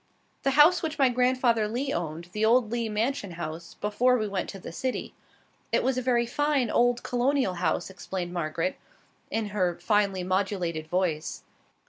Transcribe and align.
"The 0.41 0.57
house 0.57 0.81
which 0.81 0.97
my 0.97 1.09
grandfather 1.09 1.67
Lee 1.67 1.93
owned, 1.93 2.29
the 2.31 2.43
old 2.43 2.71
Lee 2.71 2.89
mansion 2.89 3.33
house, 3.33 3.75
before 3.75 4.17
we 4.17 4.27
went 4.27 4.49
to 4.49 4.57
the 4.57 4.71
city. 4.71 5.13
It 5.71 5.83
was 5.83 5.95
a 5.95 6.01
very 6.01 6.25
fine 6.25 6.71
old 6.71 7.03
Colonial 7.03 7.53
house," 7.53 7.87
explained 7.91 8.33
Margaret, 8.33 8.77
in 9.29 9.49
her 9.49 9.77
finely 9.79 10.23
modulated 10.23 10.87
voice. 10.87 11.43